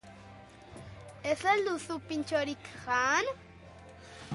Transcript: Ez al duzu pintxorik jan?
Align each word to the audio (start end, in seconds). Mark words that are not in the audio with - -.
Ez 1.33 1.37
al 1.53 1.61
duzu 1.67 2.01
pintxorik 2.09 2.75
jan? 2.89 3.33